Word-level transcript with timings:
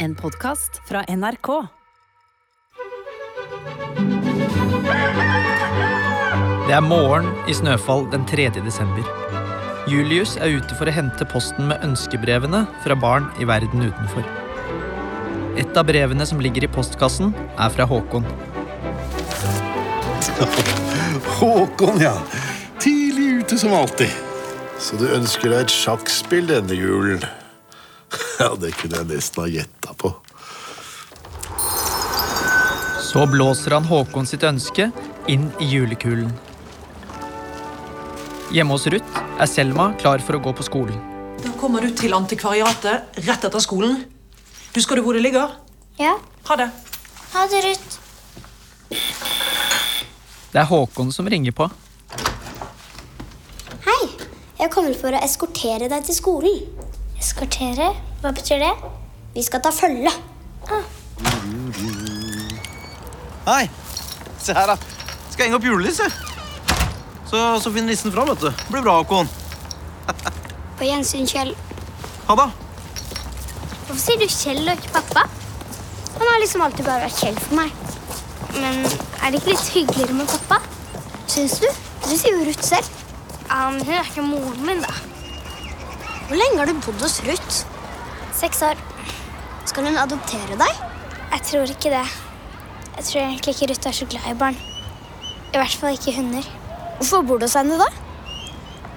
En 0.00 0.14
podkast 0.14 0.80
fra 0.88 1.02
NRK. 1.08 1.48
Det 6.68 6.74
er 6.76 6.84
morgen 6.86 7.26
i 7.50 7.54
Snøfall 7.56 8.04
den 8.12 8.26
3. 8.30 8.44
desember. 8.62 9.02
Julius 9.90 10.36
er 10.38 10.54
ute 10.60 10.76
for 10.78 10.86
å 10.86 10.94
hente 10.94 11.26
posten 11.32 11.66
med 11.72 11.82
ønskebrevene 11.82 12.60
fra 12.84 12.94
barn 12.94 13.26
i 13.42 13.48
verden 13.48 13.88
utenfor. 13.88 14.22
Et 15.58 15.74
av 15.74 15.88
brevene 15.88 16.26
som 16.30 16.38
ligger 16.38 16.68
i 16.68 16.70
postkassen, 16.70 17.34
er 17.58 17.74
fra 17.74 17.88
Håkon. 17.90 18.28
Håkon, 21.40 21.98
ja. 22.06 22.14
Tidlig 22.78 23.42
ute 23.42 23.58
som 23.58 23.74
alltid. 23.74 24.14
Så 24.78 24.94
du 25.02 25.08
ønsker 25.10 25.50
deg 25.50 25.66
et 25.66 25.74
sjakkspill 25.74 26.46
denne 26.54 26.78
julen? 26.78 27.26
Ja, 28.38 28.54
det 28.60 28.70
kunne 28.78 29.00
jeg 29.00 29.10
nesten 29.10 29.42
ha 29.42 29.48
gjetta 29.50 29.94
på. 29.98 30.12
Så 33.08 33.26
blåser 33.26 33.70
han 33.70 33.86
Håkon 33.88 34.26
sitt 34.28 34.42
ønske 34.44 34.90
inn 35.32 35.46
i 35.64 35.68
julekulen. 35.70 36.28
Hjemme 38.52 38.76
hos 38.76 38.84
Ruth 38.92 39.22
er 39.40 39.48
Selma 39.48 39.86
klar 39.96 40.20
for 40.20 40.36
å 40.36 40.42
gå 40.44 40.52
på 40.58 40.66
skolen. 40.66 40.98
Da 41.40 41.54
kommer 41.56 41.80
du 41.80 41.88
til 41.96 42.12
antikvariatet 42.12 43.16
rett 43.24 43.48
etter 43.48 43.64
skolen. 43.64 44.02
Husker 44.76 45.00
du 45.00 45.06
hvor 45.06 45.16
det 45.16 45.24
ligger? 45.24 45.56
Ja. 45.96 46.18
Ha 46.50 46.60
det. 46.60 46.68
Ha 47.32 47.48
det, 47.48 47.64
Ruth. 47.64 47.98
Det 50.52 50.60
er 50.60 50.68
Håkon 50.68 51.12
som 51.14 51.32
ringer 51.32 51.56
på. 51.56 51.72
Hei. 53.88 54.00
Jeg 54.58 54.74
kommer 54.74 54.92
for 55.00 55.16
å 55.16 55.24
eskortere 55.24 55.88
deg 55.88 56.04
til 56.04 56.20
skolen. 56.20 56.60
Eskortere? 57.16 57.94
Hva 58.20 58.36
betyr 58.36 58.60
det? 58.68 58.74
Vi 59.32 59.48
skal 59.48 59.64
ta 59.64 59.72
følge. 59.72 60.12
Hei! 63.48 63.70
Se 64.44 64.52
her, 64.52 64.68
da. 64.68 64.74
Skal 65.32 65.46
henge 65.46 65.56
opp 65.56 65.64
julelyset. 65.64 66.16
Så, 67.30 67.38
så 67.62 67.70
finner 67.72 67.94
nissen 67.94 68.12
fram, 68.12 68.28
vet 68.28 68.42
du. 68.44 68.64
Blir 68.68 68.82
bra, 68.84 68.98
Håkon. 68.98 69.30
På 70.78 70.84
gjensyn, 70.84 71.24
Kjell. 71.30 71.54
Ha 72.28 72.36
det. 72.36 72.46
Hvorfor 73.86 74.02
sier 74.02 74.20
du 74.20 74.26
Kjell 74.28 74.60
og 74.66 74.74
ikke 74.74 74.92
pappa? 74.98 75.24
Han 76.18 76.26
har 76.28 76.42
liksom 76.44 76.66
alltid 76.66 76.90
bare 76.90 77.06
vært 77.06 77.22
Kjell 77.22 77.40
for 77.46 77.56
meg. 77.62 77.72
Men 78.58 78.84
er 78.84 79.32
det 79.32 79.40
ikke 79.40 79.54
litt 79.54 79.72
hyggeligere 79.78 80.20
med 80.20 80.28
pappa? 80.34 80.60
Syns 81.24 81.56
du? 81.64 81.68
Du 82.04 82.12
sier 82.12 82.36
jo 82.36 82.44
Ruth 82.50 82.68
selv. 82.68 82.92
Ja, 83.48 83.64
men 83.72 83.80
hun 83.80 83.96
er 83.96 84.04
ikke 84.04 84.28
moren 84.28 84.64
min, 84.68 84.84
da. 84.84 84.92
Hvor 86.28 86.36
lenge 86.36 86.60
har 86.60 86.68
du 86.68 86.84
bodd 86.84 87.00
hos 87.00 87.22
Ruth? 87.24 87.64
Seks 88.44 88.60
år. 88.74 88.88
Skal 89.64 89.88
hun 89.88 90.00
adoptere 90.04 90.60
deg? 90.60 90.88
Jeg 91.32 91.46
tror 91.48 91.78
ikke 91.78 91.96
det. 91.96 92.08
Jeg 92.98 93.06
tror 93.06 93.20
egentlig 93.22 93.52
ikke 93.54 93.66
Ruth 93.70 93.86
er 93.86 93.94
så 93.94 94.06
glad 94.10 94.24
i 94.26 94.34
barn. 94.34 94.56
I 95.54 95.58
hvert 95.60 95.74
fall 95.78 95.94
ikke 95.94 96.16
hunder. 96.16 96.46
Hvorfor 96.96 97.20
bor 97.22 97.38
du 97.38 97.44
hos 97.46 97.54
henne, 97.54 97.76
da? 97.78 97.86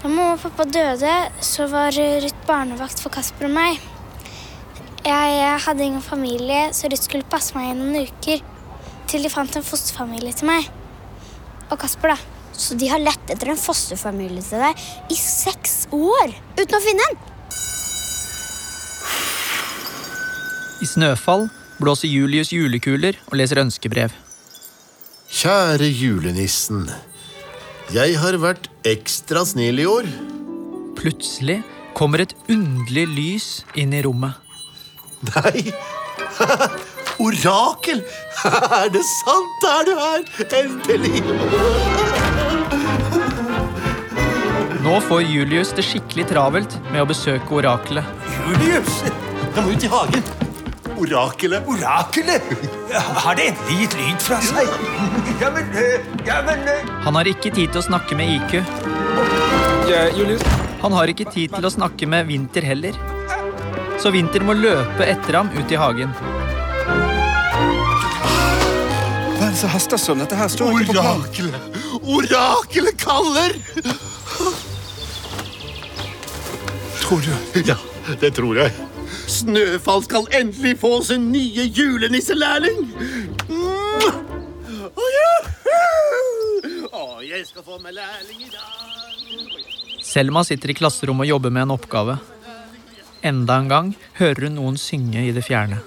Da 0.01 0.09
mamma 0.09 0.31
og 0.33 0.41
pappa 0.41 0.65
døde, 0.65 1.11
så 1.45 1.67
var 1.69 1.93
Ruth 1.93 2.47
barnevakt 2.47 3.03
for 3.03 3.13
Kasper 3.13 3.45
og 3.45 3.53
meg. 3.53 3.77
Jeg, 5.05 5.35
jeg 5.37 5.61
hadde 5.67 5.85
ingen 5.85 6.01
familie, 6.01 6.63
så 6.73 6.89
Ruth 6.89 7.05
skulle 7.05 7.29
passe 7.29 7.53
meg 7.53 7.69
i 7.69 7.77
noen 7.77 8.09
uker. 8.09 8.41
Til 9.05 9.21
de 9.21 9.29
fant 9.29 9.61
en 9.61 9.69
fosterfamilie 9.69 10.33
til 10.33 10.49
meg. 10.49 10.65
Og 11.69 11.77
Kasper, 11.85 12.15
da. 12.15 12.17
Så 12.57 12.81
de 12.81 12.89
har 12.89 13.05
lett 13.05 13.37
etter 13.37 13.53
en 13.53 13.63
fosterfamilie 13.69 14.41
til 14.41 14.65
deg 14.65 15.13
i 15.13 15.21
seks 15.21 15.83
år 15.93 16.33
uten 16.57 16.77
å 16.81 16.83
finne 16.89 17.05
en? 17.05 17.25
I 20.81 20.89
Snøfall 20.89 21.51
blåser 21.81 22.07
Julius 22.11 22.51
julekuler 22.53 23.17
og 23.29 23.35
leser 23.39 23.57
ønskebrev. 23.63 24.11
Kjære 25.31 25.87
julenissen. 25.89 26.89
Jeg 27.91 28.17
har 28.21 28.37
vært 28.39 28.69
ekstra 28.87 29.43
snill 29.47 29.79
i 29.81 29.85
år. 29.89 30.05
Plutselig 30.99 31.61
kommer 31.97 32.19
et 32.23 32.35
underlig 32.51 33.07
lys 33.09 33.47
inn 33.79 33.93
i 33.95 34.01
rommet. 34.05 34.33
Nei. 35.31 35.71
Orakel! 37.21 37.99
Er 38.81 38.89
det 38.93 39.03
sant? 39.05 39.61
Er 39.69 39.83
du 39.85 39.91
her? 39.99 40.21
Endelig! 40.61 41.21
Nå 44.81 44.95
får 45.05 45.21
Julius 45.29 45.69
det 45.77 45.85
skikkelig 45.85 46.25
travelt 46.31 46.73
med 46.89 47.03
å 47.03 47.05
besøke 47.11 47.53
oraklet. 47.59 48.05
Julius! 48.47 48.93
Jeg 49.51 49.61
må 49.61 49.67
ut 49.75 49.83
i 49.85 49.91
hagen. 49.91 50.23
Orakelet. 51.01 51.63
Orakelet! 51.67 52.43
Har 52.93 53.35
det 53.35 53.47
endelig 53.49 53.77
gitt 53.79 53.95
lyd 53.97 54.19
fra 54.21 54.37
seg? 54.45 54.67
Ja, 55.41 55.49
men, 55.55 55.71
eh, 55.73 56.03
ja, 56.27 56.35
men 56.45 56.67
eh. 56.69 56.91
Han 57.07 57.17
har 57.17 57.25
ikke 57.31 57.49
tid 57.55 57.71
til 57.73 57.81
å 57.81 57.85
snakke 57.87 58.17
med 58.19 58.29
IQ. 58.35 58.59
Julius? 60.17 60.43
Han 60.83 60.93
har 60.93 61.09
ikke 61.09 61.25
tid 61.33 61.55
til 61.55 61.65
å 61.65 61.71
snakke 61.73 62.05
med 62.09 62.29
Vinter 62.29 62.67
heller. 62.69 62.93
Så 64.01 64.11
Vinter 64.13 64.45
må 64.45 64.53
løpe 64.57 65.07
etter 65.09 65.39
ham 65.39 65.49
ut 65.55 65.73
i 65.73 65.79
hagen. 65.81 66.13
Hva 69.33 69.47
er 69.47 69.49
det 69.49 69.57
som 69.57 69.73
haster 69.73 69.97
sånn? 70.01 70.21
Dette 70.21 70.37
her 70.37 70.53
står 70.53 70.83
ikke 70.83 70.93
på 70.93 70.99
planen. 70.99 71.25
Orakelet! 71.25 71.61
Orakelet 72.05 73.01
kaller! 73.01 73.57
Tror 77.01 77.25
du? 77.25 77.33
Ja, 77.65 77.81
det 78.21 78.35
tror 78.37 78.61
jeg. 78.61 78.90
Snøfall 79.41 80.03
skal 80.05 80.27
endelig 80.37 80.75
få 80.81 80.99
sin 81.05 81.31
nye 81.33 81.65
julenisselærling! 81.73 82.83
Å! 83.49 84.11
Å, 86.91 87.05
jeg 87.25 87.47
skal 87.47 87.65
få 87.65 87.79
meg 87.81 87.95
lærling 87.97 88.43
i 88.45 88.51
dag. 88.51 88.91
Selma 90.05 90.43
sitter 90.45 90.73
i 90.73 90.77
klasserommet 90.77 91.25
og 91.25 91.31
jobber 91.35 91.53
med 91.55 91.65
en 91.65 91.73
oppgave. 91.77 92.19
Enda 93.25 93.57
en 93.61 93.71
gang 93.71 93.91
hører 94.19 94.49
hun 94.49 94.57
noen 94.59 94.77
synge 94.81 95.25
i 95.25 95.33
det 95.33 95.45
fjerne. 95.45 95.81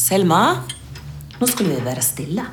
Selma, 0.00 0.42
nå 1.40 1.50
skal 1.50 1.70
vi 1.70 1.78
være 1.86 2.02
stille. 2.04 2.46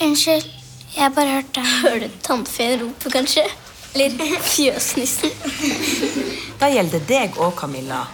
Unnskyld, 0.00 0.59
jeg 0.94 1.02
har 1.02 1.12
bare 1.14 1.36
hørt 1.38 1.54
det. 1.54 1.64
Hører 1.84 2.06
du 2.06 2.20
tannfeen 2.24 2.80
rope, 2.82 3.10
kanskje? 3.12 3.44
Eller 3.94 4.40
fjøsnissen. 4.46 5.32
Da 6.60 6.68
gjelder 6.70 7.00
det 7.00 7.08
deg 7.08 7.38
og 7.42 7.56
Camilla. 7.58 8.04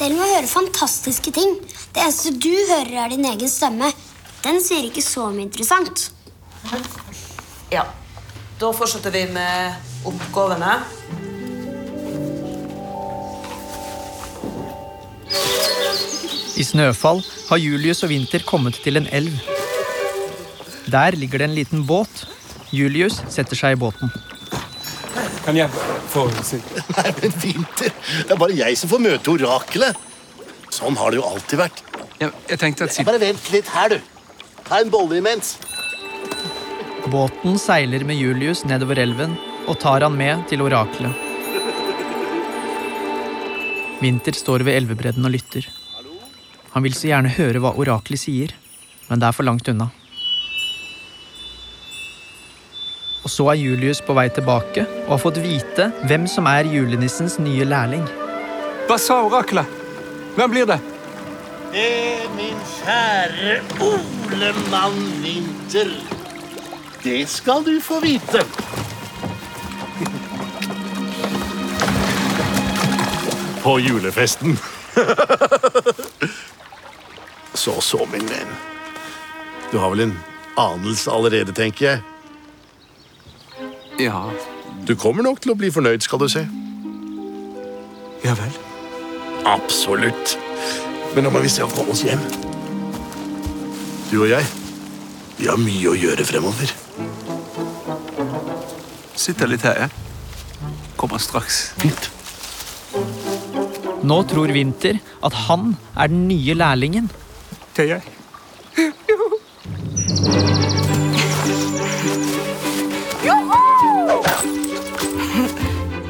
jeg 0.00 0.16
hører 0.16 0.46
fantastiske 0.50 1.30
ting. 1.30 1.58
Det 1.94 2.02
eneste 2.02 2.32
du 2.32 2.50
hører, 2.50 3.04
er 3.04 3.08
din 3.14 3.24
egen 3.24 3.48
stemme. 3.48 3.92
Den 4.42 4.58
sier 4.62 4.84
ikke 4.84 5.02
så 5.02 5.28
mye 5.30 5.46
interessant. 5.46 6.10
Ja, 7.70 7.84
da 8.58 8.72
fortsetter 8.72 9.10
vi 9.14 9.26
med 9.30 9.74
oppgavene. 10.04 10.80
I 16.56 16.64
Snøfall 16.64 17.22
har 17.50 17.60
Julius 17.60 18.02
og 18.02 18.10
Vinter 18.10 18.42
kommet 18.48 18.80
til 18.82 18.96
en 18.96 19.06
elv. 19.12 19.55
Der 20.90 21.16
ligger 21.18 21.38
det 21.38 21.48
en 21.50 21.54
liten 21.54 21.86
båt. 21.86 22.26
Julius 22.70 23.20
setter 23.30 23.58
seg 23.58 23.76
i 23.76 23.80
båten. 23.80 24.10
Kan 25.46 25.56
jeg 25.58 25.70
få 26.10 26.26
si 26.44 26.58
Nei, 26.96 27.10
men 27.20 27.34
Vinter, 27.42 27.92
det 28.26 28.34
er 28.34 28.40
bare 28.40 28.56
jeg 28.58 28.78
som 28.78 28.90
får 28.90 29.02
møte 29.04 29.34
orakelet. 29.36 29.98
Sånn 30.74 30.98
har 30.98 31.12
det 31.14 31.20
jo 31.20 31.26
alltid 31.28 31.60
vært. 31.60 31.82
jeg, 32.20 32.30
jeg 32.50 32.60
tenkte 32.60 32.88
at 32.88 32.98
Bare 33.06 33.22
vent 33.22 33.50
litt 33.54 33.70
her, 33.70 33.94
du. 33.94 33.98
Ta 34.66 34.80
en 34.82 34.90
bolle 34.90 35.20
imens. 35.20 35.56
Båten 37.06 37.54
seiler 37.62 38.02
med 38.04 38.18
Julius 38.18 38.64
nedover 38.66 38.98
elven 38.98 39.36
og 39.66 39.78
tar 39.82 40.02
han 40.02 40.16
med 40.18 40.42
til 40.50 40.64
oraklet. 40.66 41.14
Vinter 44.02 44.34
står 44.36 44.66
ved 44.66 44.76
elvebredden 44.82 45.24
og 45.24 45.32
lytter. 45.32 45.68
Han 46.74 46.84
vil 46.84 46.94
så 46.98 47.08
gjerne 47.08 47.32
høre 47.32 47.62
hva 47.62 47.72
oraklet 47.78 48.20
sier, 48.20 48.52
men 49.08 49.22
det 49.22 49.30
er 49.30 49.36
for 49.36 49.46
langt 49.46 49.70
unna. 49.70 49.88
Og 53.26 53.30
så 53.30 53.48
er 53.50 53.56
Julius 53.58 53.98
på 54.06 54.14
vei 54.14 54.28
tilbake 54.30 54.84
og 54.86 55.16
har 55.16 55.18
fått 55.18 55.40
vite 55.42 55.88
hvem 56.06 56.28
som 56.30 56.46
er 56.46 56.68
julenissens 56.70 57.40
nye 57.42 57.64
lærling. 57.66 58.04
Hva 58.86 59.00
sa 59.02 59.16
oraklet? 59.26 59.66
Hvem 60.36 60.52
blir 60.52 60.68
det? 60.70 60.76
Det, 61.72 61.88
er 62.20 62.28
min 62.36 62.60
kjære 62.76 63.56
Olemann 63.82 65.02
Vinter. 65.24 65.90
Det 67.02 67.18
skal 67.26 67.66
du 67.66 67.74
få 67.82 67.98
vite. 68.06 68.46
På 73.66 73.80
julefesten. 73.82 74.54
så, 77.64 77.80
så, 77.80 78.06
min 78.12 78.30
venn. 78.30 78.58
Du 79.72 79.80
har 79.82 79.96
vel 79.96 80.12
en 80.12 80.20
anelse 80.54 81.10
allerede, 81.10 81.50
tenker 81.50 81.90
jeg? 81.90 82.12
Ja, 83.98 84.30
Du 84.86 84.94
kommer 84.94 85.22
nok 85.24 85.40
til 85.42 85.50
å 85.50 85.56
bli 85.58 85.70
fornøyd, 85.72 86.04
skal 86.04 86.20
du 86.20 86.28
se. 86.30 86.44
Ja 88.22 88.34
vel. 88.38 88.52
Absolutt. 89.48 90.36
Men 91.14 91.26
nå 91.26 91.32
må 91.34 91.40
vi 91.42 91.50
se 91.50 91.64
å 91.64 91.70
komme 91.72 91.94
oss 91.94 92.04
hjem. 92.06 92.20
Du 94.12 94.20
og 94.20 94.28
jeg, 94.30 94.44
vi 95.40 95.48
har 95.48 95.58
mye 95.58 95.90
å 95.90 95.96
gjøre 95.98 96.26
fremover. 96.28 96.70
Sitter 99.16 99.50
litt 99.50 99.64
her, 99.66 99.86
jeg. 99.86 99.90
Kommer 101.00 101.18
straks. 101.22 101.72
Fint. 101.80 102.10
Nå 104.06 104.20
tror 104.30 104.52
Winter 104.54 105.00
at 105.26 105.40
han 105.48 105.72
er 105.96 106.12
den 106.12 106.28
nye 106.28 106.54
lærlingen. 106.54 107.10
Det 107.74 107.88
er 107.88 107.96
jeg. 107.96 108.04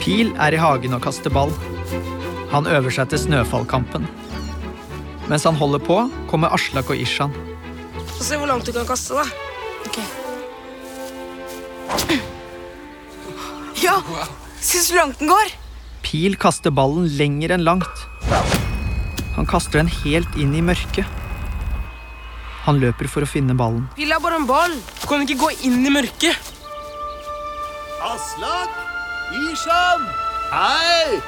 Pil 0.06 0.28
er 0.38 0.54
i 0.54 0.58
hagen 0.62 0.92
og 0.94 1.00
kaster 1.02 1.32
ball. 1.34 1.50
Han 2.52 2.68
øver 2.70 2.94
seg 2.94 3.08
til 3.10 3.18
snøfallkampen. 3.24 4.04
Mens 5.26 5.42
han 5.48 5.58
holder 5.58 5.82
på, 5.82 5.96
kommer 6.30 6.54
Aslak 6.54 6.92
og 6.94 7.02
Ishan. 7.02 7.34
Få 8.12 8.22
se 8.22 8.38
hvor 8.38 8.46
langt 8.46 8.68
du 8.68 8.70
kan 8.76 8.86
kaste, 8.86 9.18
da. 9.18 9.26
Ok. 9.88 9.98
Ja! 13.82 13.98
Se 14.62 14.84
så 14.86 14.94
langt 14.94 15.18
den 15.18 15.34
går! 15.34 15.50
Pil 16.06 16.38
kaster 16.38 16.70
ballen 16.70 17.10
lenger 17.18 17.58
enn 17.58 17.66
langt. 17.66 18.06
Han 19.34 19.50
kaster 19.50 19.82
den 19.82 19.90
helt 20.04 20.38
inn 20.38 20.54
i 20.54 20.62
mørket. 20.62 21.02
Han 22.70 22.78
løper 22.78 23.10
for 23.10 23.26
å 23.26 23.34
finne 23.34 23.58
ballen. 23.58 23.88
Pil 23.98 24.14
er 24.14 24.22
bare 24.22 24.38
en 24.38 24.46
ball. 24.46 24.78
Du 25.02 25.10
kan 25.10 25.26
ikke 25.26 25.42
gå 25.48 25.54
inn 25.66 25.82
i 25.82 25.98
mørket. 25.98 26.54
Aslak! 28.06 28.85
Ishan! 29.34 30.04
Hei! 30.52 31.18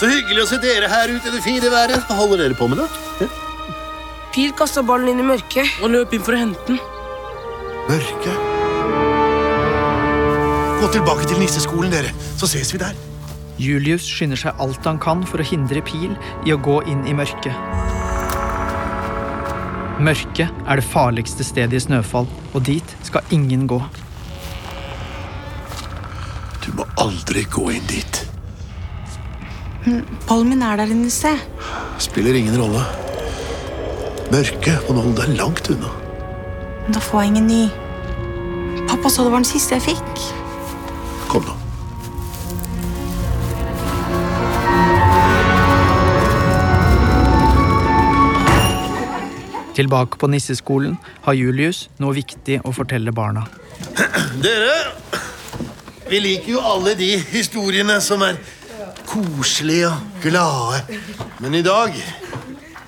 Så 0.00 0.08
hyggelig 0.08 0.44
å 0.44 0.48
se 0.48 0.58
dere 0.62 0.88
her 0.88 1.10
ute 1.10 1.28
i 1.28 1.34
det 1.34 1.42
fine 1.44 1.68
været. 1.72 2.06
Hva 2.08 2.16
holder 2.16 2.44
dere 2.44 2.56
på 2.56 2.68
med, 2.70 2.80
da? 2.80 3.28
Pil 4.32 4.54
kasta 4.56 4.84
ballen 4.86 5.10
inn 5.12 5.20
i 5.20 5.26
mørket 5.26 5.82
og 5.82 5.92
løp 5.92 6.14
inn 6.14 6.24
for 6.24 6.36
å 6.36 6.40
hente 6.40 6.64
den. 6.70 6.80
Mørke. 7.88 8.36
Gå 10.78 10.90
tilbake 10.94 11.28
til 11.28 11.42
nisseskolen, 11.42 11.92
dere. 11.92 12.14
Så 12.38 12.48
ses 12.48 12.72
vi 12.72 12.80
der. 12.80 12.96
Julius 13.58 14.06
skynder 14.06 14.38
seg 14.38 14.60
alt 14.62 14.84
han 14.86 15.00
kan 15.02 15.24
for 15.26 15.42
å 15.42 15.48
hindre 15.50 15.82
Pil 15.84 16.14
i 16.46 16.54
å 16.54 16.60
gå 16.62 16.80
inn 16.88 17.04
i 17.10 17.16
mørket. 17.18 17.52
Mørket 19.98 20.68
er 20.70 20.78
det 20.78 20.86
farligste 20.86 21.44
stedet 21.44 21.74
i 21.74 21.82
Snøfall, 21.82 22.28
og 22.54 22.62
dit 22.68 23.00
skal 23.04 23.34
ingen 23.34 23.66
gå. 23.68 23.82
Aldri 27.08 27.44
gå 27.48 27.68
inn 27.74 27.86
dit. 27.88 28.22
Ballen 30.28 30.50
min 30.52 30.62
er 30.62 30.80
der 30.80 30.90
inne, 30.92 31.10
se. 31.12 31.32
Spiller 32.02 32.36
ingen 32.36 32.58
rolle. 32.60 32.82
Mørket 34.28 34.84
må 34.88 34.96
du 34.96 35.00
holde 35.06 35.22
deg 35.22 35.38
langt 35.38 35.70
unna. 35.72 35.92
Men 36.84 36.96
da 36.96 37.00
får 37.04 37.22
jeg 37.22 37.32
ingen 37.32 37.48
ny. 37.48 37.62
Pappa 38.88 39.10
sa 39.12 39.24
det 39.24 39.32
var 39.32 39.40
den 39.40 39.48
siste 39.48 39.78
jeg 39.78 39.94
fikk. 39.94 40.26
Kom 41.32 41.48
nå. 41.48 41.56
Tilbake 49.78 50.18
på 50.18 50.26
nisseskolen 50.26 50.96
har 51.22 51.36
Julius 51.38 51.84
noe 52.02 52.16
viktig 52.16 52.58
å 52.66 52.72
fortelle 52.74 53.12
barna. 53.14 53.44
Dere, 54.42 54.72
vi 56.08 56.20
liker 56.20 56.52
jo 56.54 56.62
alle 56.64 56.94
de 56.98 57.10
historiene 57.30 57.98
som 58.04 58.22
er 58.24 58.38
koselige 59.08 59.90
og 59.90 60.22
glade. 60.22 60.98
Men 61.40 61.54
i 61.54 61.62
dag 61.62 61.94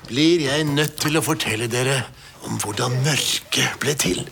blir 0.09 0.47
jeg 0.47 0.69
nødt 0.69 0.97
til 1.01 1.19
å 1.19 1.25
fortelle 1.25 1.69
dere 1.71 2.03
om 2.49 2.59
hvordan 2.63 2.97
mørket 3.05 3.77
ble 3.83 3.95
til. 4.01 4.25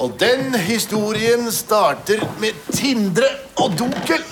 Og 0.00 0.16
den 0.20 0.54
historien 0.60 1.48
starter 1.52 2.22
med 2.40 2.56
Tindre 2.72 3.28
og 3.60 3.78
Dunkel. 3.78 4.24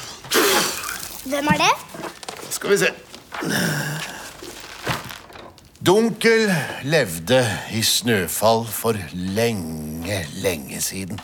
Hvem 1.28 1.50
er 1.54 1.64
det? 1.64 1.72
Skal 2.52 2.72
vi 2.72 2.78
se 2.80 2.92
Dunkel 5.88 6.48
levde 6.84 7.38
i 7.72 7.82
snøfall 7.86 8.64
for 8.66 8.98
lenge, 9.14 10.18
lenge 10.42 10.80
siden. 10.84 11.20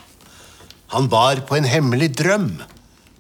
Han 0.95 1.09
bar 1.11 1.43
på 1.43 1.57
en 1.59 1.67
hemmelig 1.67 2.13
drøm 2.21 2.53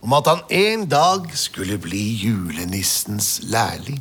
om 0.05 0.13
at 0.15 0.29
han 0.31 0.43
en 0.55 0.85
dag 0.87 1.27
skulle 1.35 1.75
bli 1.83 2.03
julenissens 2.23 3.41
lærling. 3.51 3.99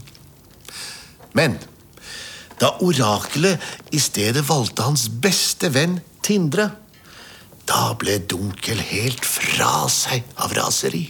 Men 1.33 1.57
da 2.61 2.75
orakelet 2.85 3.63
i 3.89 4.01
stedet 4.03 4.45
valgte 4.45 4.85
hans 4.85 5.07
beste 5.09 5.71
venn 5.73 5.97
Tindre, 6.23 6.69
da 7.67 7.95
ble 7.99 8.19
Dunkel 8.29 8.79
helt 8.79 9.25
fra 9.25 9.87
seg 9.91 10.27
av 10.37 10.53
raseri. 10.55 11.07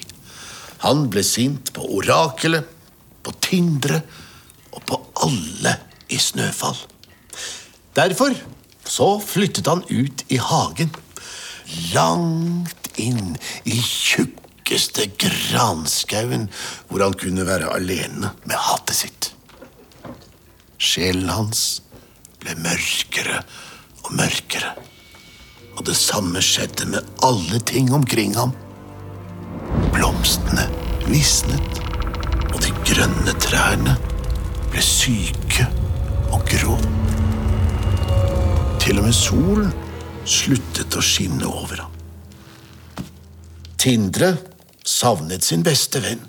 Han 0.87 1.09
ble 1.11 1.21
sint 1.27 1.73
på 1.75 1.83
orakelet, 1.99 2.63
på 3.23 3.31
Tindre 3.43 4.01
og 4.71 4.81
på 4.87 4.97
alle 5.27 5.75
i 6.11 6.17
Snøfall. 6.19 6.79
Derfor 7.95 8.33
så 8.87 9.15
flyttet 9.19 9.67
han 9.67 9.83
ut 9.91 10.23
i 10.31 10.39
hagen. 10.39 10.95
Langt 11.93 12.89
inn 12.99 13.35
i 13.63 13.77
tjukkeste 13.79 15.07
granskauen, 15.19 16.49
hvor 16.89 17.05
han 17.05 17.15
kunne 17.17 17.45
være 17.47 17.71
alene 17.73 18.33
med 18.43 18.57
hatet 18.67 18.99
sitt. 19.03 19.29
Sjelen 20.83 21.29
hans 21.31 21.81
ble 22.43 22.55
mørkere 22.59 23.43
og 24.03 24.11
mørkere. 24.17 24.73
Og 25.77 25.85
det 25.87 25.95
samme 25.97 26.41
skjedde 26.43 26.89
med 26.91 27.13
alle 27.25 27.59
ting 27.65 27.93
omkring 27.95 28.35
ham. 28.37 28.51
Blomstene 29.93 30.67
visnet, 31.07 31.79
og 32.51 32.59
de 32.61 32.73
grønne 32.85 33.33
trærne 33.41 33.95
ble 34.73 34.83
syke 34.85 35.65
og 36.33 36.43
grå. 36.51 36.77
Til 38.83 38.99
og 38.99 39.07
med 39.07 39.15
solen 39.15 39.71
sluttet 40.25 40.95
å 40.95 41.03
skinne 41.03 41.47
over 41.47 41.83
ham. 41.83 41.91
Tindre 43.79 44.35
savnet 44.87 45.43
sin 45.43 45.63
beste 45.65 45.99
venn 46.03 46.21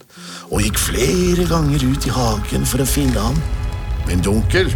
og 0.51 0.63
gikk 0.63 0.79
flere 0.79 1.47
ganger 1.51 1.85
ut 1.87 2.07
i 2.07 2.13
hagen 2.15 2.67
for 2.69 2.83
å 2.83 2.89
finne 2.89 3.21
ham. 3.21 3.39
Men 4.09 4.23
Dunkel, 4.25 4.71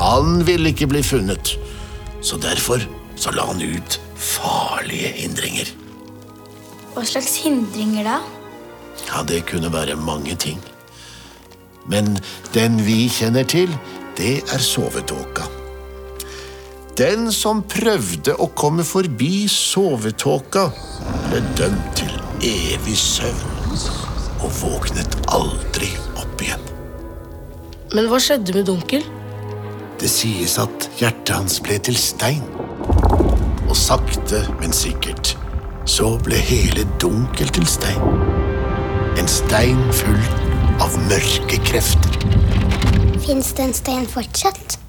han 0.00 0.42
ville 0.46 0.72
ikke 0.72 0.88
bli 0.90 1.02
funnet, 1.06 1.54
så 2.20 2.38
derfor 2.42 2.82
så 3.16 3.32
la 3.32 3.46
han 3.48 3.62
ut 3.62 3.98
farlige 4.20 5.12
hindringer. 5.16 5.70
Hva 6.94 7.04
slags 7.04 7.36
hindringer 7.44 8.06
da? 8.08 8.18
Ja, 9.06 9.22
det 9.28 9.44
kunne 9.50 9.72
være 9.72 9.96
mange 10.00 10.36
ting. 10.40 10.60
Men 11.86 12.16
den 12.54 12.80
vi 12.86 13.06
kjenner 13.12 13.46
til, 13.46 13.70
det 14.18 14.40
er 14.52 14.62
sovetåka. 14.62 15.46
Den 16.96 17.26
som 17.28 17.58
prøvde 17.68 18.32
å 18.40 18.46
komme 18.56 18.84
forbi 18.88 19.44
sovetåka, 19.52 20.62
ble 21.26 21.42
dømt 21.58 21.90
til 21.98 22.14
evig 22.48 22.94
søvn 22.96 23.74
og 24.40 24.54
våknet 24.62 25.18
aldri 25.28 25.90
opp 26.16 26.40
igjen. 26.40 26.62
Men 27.92 28.08
hva 28.08 28.20
skjedde 28.22 28.54
med 28.56 28.64
Dunkel? 28.70 29.04
Det 30.00 30.08
sies 30.08 30.56
at 30.62 30.88
hjertet 30.96 31.34
hans 31.36 31.58
ble 31.60 31.76
til 31.84 32.00
stein. 32.00 32.40
Og 33.66 33.76
sakte, 33.76 34.46
men 34.62 34.72
sikkert 34.72 35.34
så 35.84 36.14
ble 36.24 36.40
hele 36.48 36.86
Dunkel 37.02 37.52
til 37.60 37.68
stein. 37.68 38.08
En 39.20 39.28
stein 39.28 39.84
full 40.00 40.24
av 40.80 40.96
mørke 41.12 41.60
krefter. 41.68 42.18
Fins 43.28 43.52
det 43.52 43.68
en 43.68 43.78
stein 43.84 44.08
fortsatt? 44.08 44.80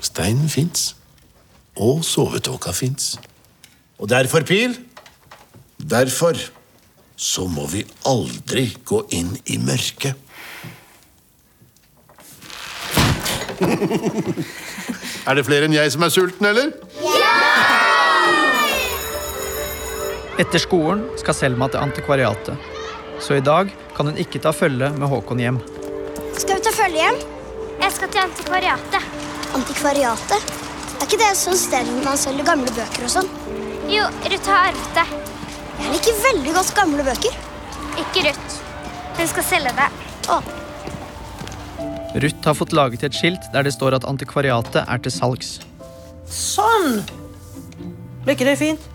Steinen 0.00 0.48
fins. 0.48 0.94
Og 1.76 2.04
sovetåka 2.04 2.72
fins. 2.76 3.14
Og 4.00 4.08
derfor, 4.08 4.40
Pil, 4.48 4.76
derfor 5.78 6.36
så 7.20 7.44
må 7.46 7.66
vi 7.68 7.84
aldri 8.08 8.70
gå 8.84 9.02
inn 9.12 9.34
i 9.52 9.58
mørket. 9.60 10.16
er 15.28 15.36
det 15.36 15.44
flere 15.44 15.68
enn 15.68 15.76
jeg 15.76 15.92
som 15.92 16.06
er 16.06 16.12
sulten, 16.14 16.48
eller? 16.48 16.72
Ja! 17.04 17.34
Etter 20.40 20.62
skolen 20.62 21.04
skal 21.20 21.36
Selma 21.36 21.68
til 21.68 21.82
antikvariatet. 21.82 22.56
Så 23.20 23.36
i 23.36 23.44
dag 23.44 23.68
kan 23.96 24.08
hun 24.08 24.16
ikke 24.20 24.40
ta 24.40 24.54
følge 24.56 24.88
med 24.96 25.10
Håkon 25.12 25.42
hjem. 25.42 25.60
Skal 26.40 26.56
vi 26.56 26.64
ta 26.64 26.72
følge 26.72 27.04
hjem? 27.04 27.18
Jeg 27.82 27.92
skal 27.98 28.08
til 28.14 28.24
antikvariatet. 28.24 29.19
Antikvariatet? 29.58 30.54
Er 31.00 31.06
ikke 31.06 31.18
det 31.20 31.28
et 31.32 31.40
sånt 31.40 31.60
sted 31.60 31.88
hvor 31.90 32.06
man 32.06 32.20
selger 32.20 32.46
gamle 32.46 32.70
bøker 32.76 33.06
og 33.06 33.14
sånn? 33.16 33.30
Jo, 33.90 34.06
Ruth 34.30 34.52
har 34.52 34.70
arvet 34.70 34.96
det. 35.00 35.06
Jeg 35.80 35.94
liker 35.96 36.24
veldig 36.28 36.56
godt 36.60 36.74
gamle 36.76 37.06
bøker. 37.10 37.38
Ikke 38.04 38.26
Ruth. 38.28 38.58
Hun 39.18 39.30
skal 39.34 39.48
selge 39.48 39.76
det. 39.76 39.88
Å, 40.30 40.38
Ruth 42.14 42.42
har 42.44 42.56
fått 42.58 42.72
laget 42.74 43.04
et 43.06 43.14
skilt 43.14 43.44
der 43.54 43.66
det 43.66 43.72
står 43.76 43.94
at 44.00 44.06
antikvariatet 44.08 44.82
er 44.82 45.02
til 45.02 45.14
salgs. 45.14 45.50
Sånn! 46.26 47.02
Blir 48.24 48.34
ikke 48.34 48.48
det 48.48 48.56
fint? 48.58 48.88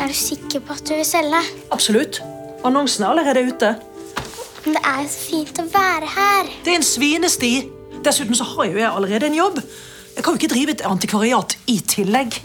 Er 0.00 0.08
du 0.08 0.16
sikker 0.16 0.64
på 0.64 0.74
at 0.74 0.84
du 0.88 0.94
vil 0.96 1.06
selge? 1.06 1.42
Absolutt. 1.74 2.22
Annonsen 2.64 3.04
er 3.04 3.12
allerede 3.12 3.44
ute. 3.52 3.74
Men 4.64 4.78
det 4.78 4.82
er 4.88 5.02
jo 5.04 5.10
så 5.12 5.24
fint 5.28 5.60
å 5.60 5.66
være 5.68 6.08
her. 6.08 6.50
Det 6.64 6.72
er 6.72 6.80
en 6.80 6.88
svinesti. 6.88 7.52
Dessuten 8.04 8.36
så 8.36 8.44
har 8.44 8.68
jo 8.68 8.80
jeg 8.80 8.90
allerede 8.90 9.30
en 9.30 9.38
jobb. 9.38 9.60
Jeg 10.14 10.24
kan 10.24 10.34
jo 10.34 10.40
ikke 10.42 10.52
drive 10.52 10.74
et 10.74 10.84
antikvariat 10.86 11.56
i 11.72 11.78
tillegg. 11.80 12.36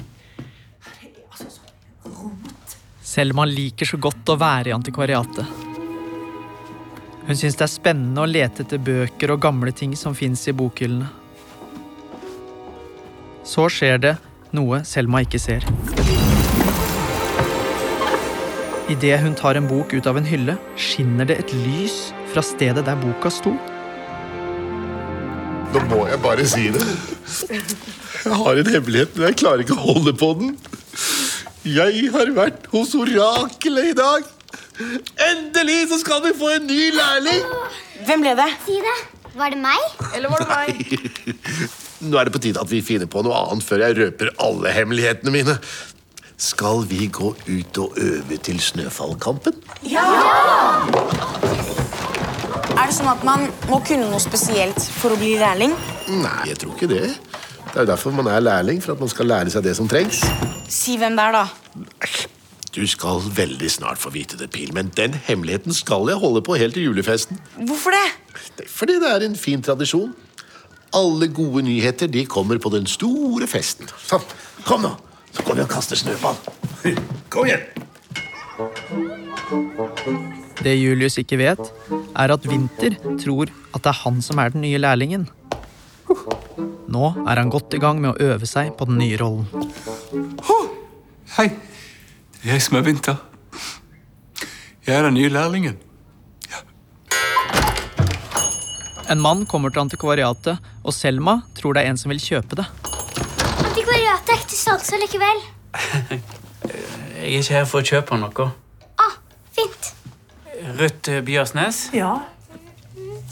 Selma 3.03 3.45
liker 3.49 3.89
så 3.89 3.97
godt 3.99 4.29
å 4.29 4.37
være 4.39 4.71
i 4.71 4.75
antikvariatet. 4.75 5.57
Hun 7.27 7.37
syns 7.37 7.57
det 7.59 7.65
er 7.65 7.71
spennende 7.71 8.23
å 8.23 8.29
lete 8.29 8.63
etter 8.63 8.81
bøker 8.81 9.33
og 9.35 9.41
gamle 9.43 9.73
ting 9.75 9.95
som 9.97 10.15
fins 10.17 10.47
i 10.49 10.53
bokhyllene. 10.55 11.09
Så 13.45 13.65
skjer 13.73 13.99
det 14.01 14.15
noe 14.55 14.83
Selma 14.85 15.23
ikke 15.25 15.41
ser. 15.41 15.65
Idet 18.89 19.19
hun 19.21 19.35
tar 19.37 19.57
en 19.59 19.67
bok 19.69 19.93
ut 19.93 20.07
av 20.09 20.17
en 20.17 20.25
hylle, 20.25 20.55
skinner 20.77 21.27
det 21.29 21.41
et 21.43 21.51
lys 21.65 21.99
fra 22.31 22.41
stedet 22.45 22.85
der 22.87 22.97
boka 22.97 23.29
sto. 23.33 23.53
Nå 25.73 25.81
må 25.91 25.99
jeg 26.09 26.19
bare 26.23 26.45
si 26.49 26.69
det. 26.73 26.81
Jeg 28.25 28.38
har 28.41 28.59
en 28.61 28.71
hemmelighet, 28.73 29.15
men 29.15 29.27
jeg 29.29 29.38
klarer 29.41 29.63
ikke 29.63 29.77
å 29.77 29.83
holde 29.91 30.13
på 30.17 30.31
den. 30.39 30.55
Jeg 31.69 32.09
har 32.13 32.31
vært 32.33 32.65
hos 32.71 32.95
orakelet 32.97 33.91
i 33.91 33.95
dag. 33.97 34.25
Endelig 35.29 35.79
så 35.91 35.99
skal 36.01 36.23
vi 36.23 36.33
få 36.39 36.53
en 36.55 36.65
ny 36.69 36.89
lærling! 36.95 37.45
Hvem 38.07 38.23
ble 38.23 38.33
det? 38.39 38.49
Si 38.65 38.77
det. 38.81 38.97
Var 39.38 39.53
det 39.53 39.59
meg? 39.61 39.81
Eller 40.15 40.31
var 40.31 40.41
det 40.41 40.49
meg? 40.49 40.73
Nå 42.09 42.17
er 42.17 42.27
det 42.27 42.33
på 42.33 42.41
tide 42.41 42.63
at 42.63 42.71
vi 42.71 42.79
finner 42.85 43.09
på 43.11 43.21
noe 43.27 43.38
annet 43.51 43.65
før 43.67 43.83
jeg 43.85 43.97
røper 43.99 44.31
alle 44.41 44.73
hemmelighetene 44.73 45.35
mine. 45.35 45.57
Skal 46.39 46.85
vi 46.88 47.09
gå 47.11 47.33
ut 47.35 47.81
og 47.83 47.99
øve 47.99 48.39
til 48.41 48.59
Snøfallkampen? 48.63 49.59
Er 49.83 51.78
det 52.89 52.96
sånn 52.98 53.12
at 53.12 53.22
man 53.25 53.43
må 53.69 53.77
kunne 53.86 54.08
noe 54.10 54.19
spesielt 54.24 54.79
for 54.98 55.13
å 55.13 55.19
bli 55.19 55.36
lærling? 55.38 55.75
Nei, 56.10 56.50
jeg 56.50 56.58
tror 56.63 56.74
ikke 56.74 56.89
det. 56.89 57.12
Det 57.69 57.75
er 57.75 57.84
jo 57.84 57.89
derfor 57.91 58.15
man 58.17 58.29
er 58.31 58.41
lærling, 58.41 58.79
for 58.81 58.96
at 58.96 59.03
man 59.03 59.12
skal 59.12 59.29
lære 59.29 59.53
seg 59.53 59.65
det 59.67 59.75
som 59.77 59.89
trengs. 59.89 60.24
Si 60.74 60.96
hvem 60.98 61.17
det 61.17 61.27
er, 61.27 61.38
da. 61.38 62.08
Du 62.74 62.81
skal 62.89 63.22
veldig 63.36 63.69
snart 63.69 64.01
få 64.01 64.10
vite 64.13 64.39
det, 64.39 64.50
Pil, 64.55 64.72
men 64.74 64.89
den 64.98 65.13
hemmeligheten 65.13 65.75
skal 65.75 66.10
jeg 66.10 66.22
holde 66.22 66.41
på 66.46 66.58
helt 66.58 66.74
til 66.77 66.88
julefesten. 66.88 67.38
Hvorfor 67.60 67.93
det? 67.93 68.08
Det 68.58 68.65
er 68.65 68.74
Fordi 68.74 68.98
det 69.03 69.13
er 69.13 69.27
en 69.27 69.38
fin 69.38 69.62
tradisjon. 69.62 70.15
Alle 70.98 71.29
gode 71.29 71.62
nyheter 71.67 72.10
de 72.10 72.25
kommer 72.25 72.58
på 72.58 72.74
den 72.74 72.89
store 72.89 73.46
festen. 73.50 73.89
Sånn, 74.01 74.25
kom 74.65 74.81
nå, 74.81 74.96
så 75.29 75.46
går 75.46 75.62
vi 75.62 75.65
og 75.67 75.69
kaster 75.69 76.00
snøball. 76.00 76.41
Kom 77.29 77.46
igjen. 77.46 77.62
Det 80.63 80.74
Julius 80.75 81.19
ikke 81.22 81.38
vet, 81.39 81.69
er 82.17 82.33
at 82.33 82.45
Winter 82.49 82.95
tror 83.21 83.51
at 83.73 83.83
det 83.83 83.91
er 83.91 84.01
han 84.03 84.21
som 84.25 84.39
er 84.41 84.53
den 84.53 84.63
nye 84.65 84.79
lærlingen. 84.81 85.27
Nå 86.89 87.11
er 87.25 87.37
han 87.37 87.51
godt 87.53 87.75
i 87.77 87.81
gang 87.81 87.99
med 88.01 88.15
å 88.15 88.31
øve 88.33 88.47
seg 88.49 88.73
på 88.77 88.87
den 88.89 88.97
nye 89.01 89.17
rollen. 89.21 89.45
Hei, 91.37 91.51
det 92.39 92.47
er 92.47 92.55
jeg 92.55 92.65
som 92.65 92.79
er 92.79 92.87
Vinter. 92.87 93.19
Jeg 94.87 94.97
er 94.97 95.05
den 95.05 95.19
nye 95.19 95.29
lærlingen. 95.29 95.77
En 99.09 99.21
mann 99.21 99.45
kommer 99.49 99.73
til 99.73 99.81
antikvariatet, 99.81 100.59
og 100.85 100.93
Selma 100.93 101.39
tror 101.57 101.73
det 101.73 101.83
er 101.83 101.93
en 101.93 101.97
som 101.97 102.11
vil 102.13 102.21
kjøpe 102.21 102.59
det. 102.59 102.65
Antikvariatet 103.65 104.33
er 104.33 104.37
ikke 104.37 104.51
til 104.51 104.61
salgs 104.61 104.91
allikevel. 104.93 105.45
Jeg 107.19 107.25
er 107.25 107.39
ikke 107.39 107.55
her 107.57 107.65
for 107.69 107.81
å 107.81 107.89
kjøpe 107.89 108.17
noe. 108.21 108.49
Ruth 110.77 111.09
Bjørsnes, 111.25 111.89
Ja. 111.93 112.19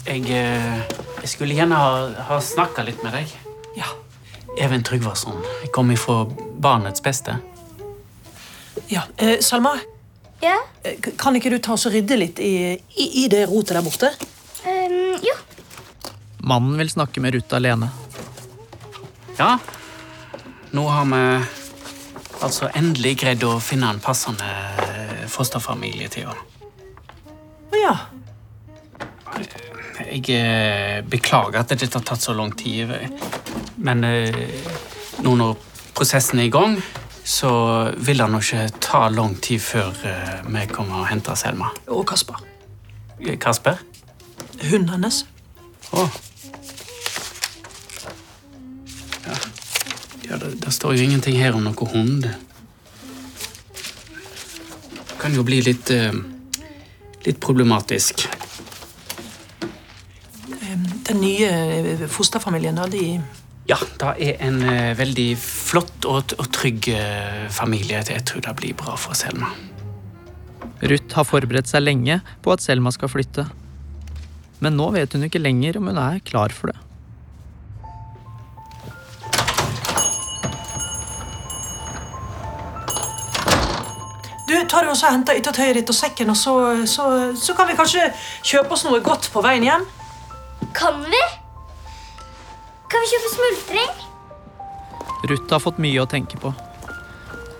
jeg, 0.06 0.24
eh, 0.30 0.80
jeg 1.22 1.28
skulle 1.28 1.54
gjerne 1.54 1.74
ha, 1.76 2.08
ha 2.28 2.38
snakka 2.40 2.82
litt 2.84 3.02
med 3.04 3.12
deg. 3.12 3.26
Ja. 3.76 3.84
Even 4.58 4.82
Tryggvason. 4.82 5.36
Jeg 5.62 5.70
kom 5.72 5.90
ifra 5.90 6.24
Barnets 6.60 7.00
beste. 7.02 7.36
ja. 8.90 9.02
Eh, 9.18 9.38
Salma, 9.40 9.76
Ja? 10.42 10.56
eh, 10.84 10.96
kan 11.16 11.34
ikke 11.36 11.50
du 11.50 11.58
ta 11.58 11.72
oss 11.72 11.86
og 11.86 11.92
rydde 11.92 12.16
litt 12.18 12.38
i, 12.38 12.78
i, 12.96 13.24
i 13.24 13.28
det 13.28 13.48
rotet 13.48 13.76
der 13.76 13.82
borte? 13.82 14.10
Um, 14.66 15.18
jo. 15.22 15.34
Mannen 16.42 16.78
vil 16.78 16.88
snakke 16.90 17.20
med 17.20 17.34
Ruth 17.34 17.54
alene. 17.54 17.90
Ja, 19.38 19.58
nå 20.72 20.86
har 20.88 21.04
vi 21.04 21.44
altså 22.42 22.70
endelig 22.74 23.18
greid 23.20 23.42
å 23.44 23.58
finne 23.60 23.90
en 23.90 24.00
passende 24.00 24.44
eh, 24.82 25.26
fosterfamilie 25.30 26.08
til 26.08 26.26
henne. 26.26 26.44
Ja. 27.88 27.96
Jeg 30.08 30.28
eh, 30.30 31.00
beklager 31.08 31.62
at 31.62 31.72
dette 31.72 31.88
har 31.90 32.04
tatt 32.04 32.22
så 32.22 32.34
lang 32.36 32.52
tid, 32.56 32.92
men 33.80 34.04
eh, 34.04 34.36
nå 35.24 35.32
når 35.40 35.56
prosessen 35.96 36.42
er 36.42 36.48
i 36.48 36.52
gang, 36.52 36.76
så 37.24 37.50
vil 37.96 38.20
det 38.22 38.28
nok 38.30 38.44
ikke 38.44 38.80
ta 38.84 39.08
lang 39.12 39.34
tid 39.42 39.60
før 39.60 39.96
eh, 40.06 40.36
vi 40.48 40.66
kommer 40.70 41.02
og 41.02 41.08
henter 41.10 41.36
Selma. 41.36 41.72
Og 41.88 42.06
Kasper. 42.08 42.40
Eh, 43.20 43.38
Kasper? 43.40 43.80
Hunden 44.62 44.88
hennes. 44.94 45.24
Å. 45.92 46.06
Ja, 49.26 49.36
ja 50.28 50.40
det, 50.44 50.54
det 50.64 50.72
står 50.76 50.96
jo 50.96 51.08
ingenting 51.08 51.36
her 51.40 51.56
om 51.56 51.64
noen 51.64 51.92
hund. 51.94 52.28
Det 54.98 55.20
kan 55.20 55.34
jo 55.34 55.44
bli 55.44 55.60
litt 55.66 55.90
eh, 55.92 56.12
litt 57.28 57.40
problematisk. 57.44 58.26
Den 61.08 61.22
nye 61.22 61.48
eh, 61.48 62.06
fosterfamilien, 62.12 62.76
da, 62.76 62.88
de 62.90 63.20
Ja, 63.68 63.78
det 64.00 64.10
er 64.24 64.42
en 64.44 64.60
eh, 64.64 64.92
veldig 64.96 65.30
flott 65.40 66.08
og, 66.08 66.34
og 66.36 66.50
trygg 66.56 66.90
eh, 66.92 67.46
familie. 67.52 68.02
Jeg 68.04 68.24
tror 68.28 68.44
det 68.44 68.56
blir 68.60 68.76
bra 68.76 68.96
for 69.00 69.16
Selma. 69.16 69.52
Ruth 70.78 71.16
har 71.16 71.26
forberedt 71.26 71.70
seg 71.70 71.84
lenge 71.84 72.20
på 72.44 72.52
at 72.54 72.64
Selma 72.64 72.92
skal 72.94 73.10
flytte. 73.12 73.46
Men 74.64 74.76
nå 74.78 74.90
vet 74.94 75.14
hun 75.14 75.26
ikke 75.26 75.42
lenger 75.42 75.80
om 75.80 75.90
hun 75.90 76.00
er 76.02 76.20
klar 76.26 76.54
for 76.54 76.72
det. 76.72 76.87
Og 84.98 85.12
henter 85.14 85.38
yttertøyet 85.38 85.76
ditt 85.78 85.90
og 85.92 85.94
sekken, 85.94 86.30
og 86.32 86.36
så, 86.36 86.52
så, 86.90 87.04
så 87.38 87.54
kan 87.54 87.68
vi 87.70 87.76
kanskje 87.78 88.08
kjøpe 88.42 88.74
oss 88.74 88.82
noe 88.86 88.98
godt 89.04 89.28
på 89.30 89.42
veien 89.44 89.62
hjem? 89.62 89.84
Kan 90.74 91.04
vi? 91.06 91.20
Kan 92.90 93.04
vi 93.04 93.10
kjøpe 93.12 93.30
smultring? 93.34 93.92
Ruth 95.30 95.54
har 95.54 95.62
fått 95.62 95.78
mye 95.82 96.02
å 96.02 96.08
tenke 96.10 96.40
på. 96.42 96.50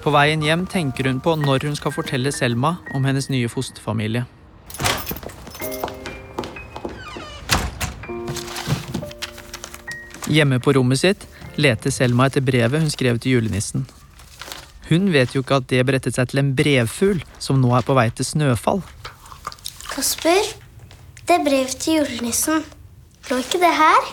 På 0.03 0.15
veien 0.15 0.43
hjem 0.43 0.65
tenker 0.71 1.07
hun 1.07 1.21
på 1.23 1.37
når 1.39 1.69
hun 1.69 1.79
skal 1.79 1.95
fortelle 1.95 2.33
Selma 2.35 2.79
om 2.97 3.07
hennes 3.07 3.31
nye 3.31 3.51
fosterfamilie. 3.53 4.25
Hjemme 10.29 10.59
på 10.59 10.75
rommet 10.75 11.01
sitt 11.01 11.29
leter 11.59 11.95
Selma 11.95 12.27
etter 12.29 12.45
brevet 12.45 12.83
hun 12.83 12.91
skrev 12.93 13.23
til 13.23 13.39
julenissen. 13.39 13.87
Hun 14.89 15.11
vet 15.13 15.35
jo 15.37 15.43
ikke 15.45 15.59
at 15.61 15.67
det 15.69 15.83
berettet 15.89 16.17
seg 16.17 16.31
til 16.31 16.41
en 16.43 16.55
brevfugl 16.57 17.21
som 17.43 17.59
nå 17.61 17.73
er 17.77 17.85
på 17.85 17.97
vei 17.99 18.07
til 18.17 18.25
Snøfall. 18.25 18.81
Kasper, 19.93 20.41
det 21.29 21.39
brevet 21.45 21.75
til 21.83 21.99
julenissen. 22.01 22.65
Lå 23.29 23.37
ikke 23.43 23.61
det 23.61 23.73
her? 23.77 24.07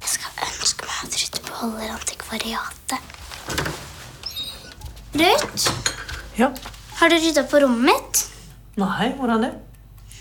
Jeg 0.00 0.10
skal 0.16 0.44
ønske 0.48 0.88
meg 0.88 0.98
at 1.06 1.18
Ruth 1.22 1.42
beholder 1.46 1.94
antikvariatet. 1.94 3.00
Ruth, 5.20 5.70
Ja. 6.38 6.48
har 7.00 7.08
du 7.10 7.16
rydda 7.16 7.42
på 7.50 7.60
rommet 7.62 7.84
mitt? 7.90 8.24
Nei, 8.78 9.10
hvordan 9.18 9.42
det? 9.44 9.52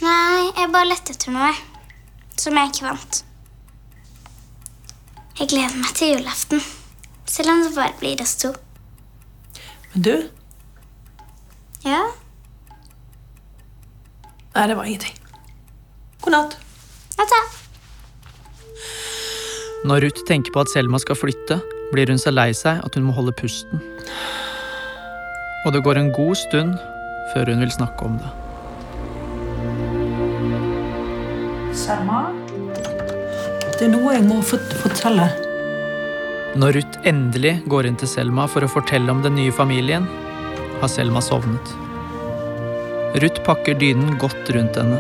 Nei, 0.01 0.51
jeg 0.57 0.71
bare 0.73 0.89
lette 0.89 1.13
etter 1.13 1.31
noe 1.33 1.51
som 2.39 2.55
jeg 2.57 2.71
ikke 2.71 2.85
vant. 2.87 3.23
Jeg 5.39 5.47
gleder 5.53 5.75
meg 5.79 5.93
til 5.95 6.13
julaften, 6.17 6.61
selv 7.29 7.53
om 7.53 7.63
det 7.63 7.75
bare 7.75 7.93
blir 7.99 8.21
oss 8.23 8.35
to. 8.41 8.53
Men 9.93 10.05
du? 10.05 10.15
Ja? 11.85 12.01
Nei, 14.55 14.67
det 14.67 14.75
var 14.75 14.83
ingenting. 14.89 15.15
God 16.21 16.35
natt. 16.35 16.57
Natta. 17.19 17.39
Når 19.87 20.03
Ruth 20.03 20.25
tenker 20.27 20.51
på 20.51 20.63
at 20.65 20.71
Selma 20.73 20.99
skal 20.99 21.15
flytte, 21.15 21.59
blir 21.93 22.09
hun 22.11 22.19
så 22.19 22.33
lei 22.33 22.49
seg 22.57 22.81
at 22.83 22.97
hun 22.97 23.07
må 23.07 23.15
holde 23.15 23.33
pusten. 23.37 23.81
Og 25.65 25.73
det 25.75 25.83
går 25.85 26.01
en 26.01 26.11
god 26.15 26.35
stund 26.39 26.75
før 27.33 27.53
hun 27.53 27.63
vil 27.63 27.71
snakke 27.71 28.09
om 28.09 28.17
det. 28.19 28.31
Selma? 31.77 32.25
Det 33.79 33.87
er 33.87 33.93
noe 33.93 34.17
jeg 34.17 34.25
må 34.27 34.41
fortelle. 34.43 35.29
Når 36.57 36.73
Ruth 36.73 36.97
endelig 37.05 37.59
går 37.69 37.85
inn 37.85 37.97
til 37.99 38.09
Selma 38.09 38.47
for 38.49 38.65
å 38.65 38.71
fortelle 38.71 39.13
om 39.13 39.21
den 39.21 39.35
nye 39.37 39.53
familien, 39.53 40.07
har 40.81 40.89
Selma 40.89 41.21
sovnet. 41.21 41.73
Ruth 43.21 43.43
pakker 43.45 43.77
dynen 43.77 44.17
godt 44.17 44.49
rundt 44.55 44.79
henne, 44.79 44.97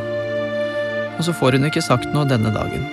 og 1.17 1.25
så 1.25 1.33
får 1.33 1.57
hun 1.57 1.65
ikke 1.71 1.81
sagt 1.81 2.13
noe 2.13 2.29
denne 2.29 2.53
dagen. 2.53 2.85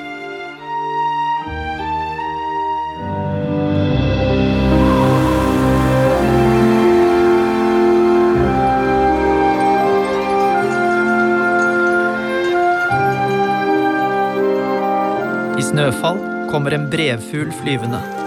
I 15.56 15.64
snøfall 15.64 16.24
kommer 16.48 16.72
en 16.72 16.88
brevfugl 16.88 17.52
flyvende. 17.60 18.25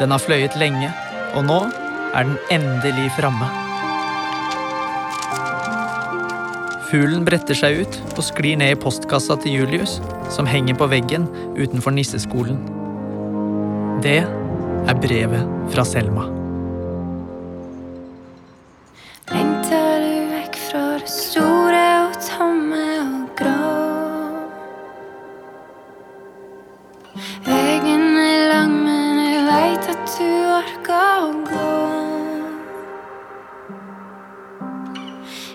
Den 0.00 0.10
har 0.14 0.22
fløyet 0.22 0.56
lenge, 0.58 0.90
og 1.34 1.46
nå 1.46 1.60
er 2.14 2.26
den 2.26 2.38
endelig 2.54 3.10
framme. 3.18 3.48
Fuglen 6.90 7.24
bretter 7.26 7.58
seg 7.58 7.80
ut 7.82 7.96
og 8.14 8.22
sklir 8.22 8.58
ned 8.60 8.76
i 8.76 8.78
postkassa 8.78 9.38
til 9.42 9.60
Julius, 9.60 9.98
som 10.34 10.46
henger 10.46 10.78
på 10.78 10.90
veggen 10.92 11.26
utenfor 11.58 11.94
nisseskolen. 11.96 12.60
Det 14.04 14.20
er 14.22 15.02
brevet 15.02 15.46
fra 15.74 15.86
Selma. 15.88 16.43
Orker 30.64 31.24
å 31.24 31.32
gå. 31.48 31.70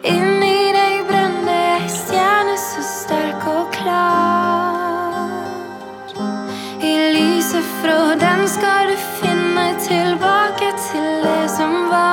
Inni 0.09 0.71
deg 0.75 1.03
brenner 1.09 1.83
ei 1.83 1.89
stjerne 1.91 2.55
så 2.61 2.83
sterk 2.85 3.47
og 3.49 3.71
klar. 3.75 5.27
I 6.79 6.93
lyset 7.15 7.67
fra 7.81 8.15
den 8.21 8.45
skal 8.47 8.93
du 8.93 8.97
finne 9.19 9.67
tilbake 9.83 10.73
til 10.89 11.09
det 11.25 11.45
som 11.57 11.77
var. 11.91 12.07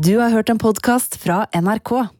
Du 0.00 0.16
har 0.18 0.32
hørt 0.32 0.48
en 0.48 0.58
podkast 0.58 1.20
fra 1.20 1.44
NRK. 1.54 2.19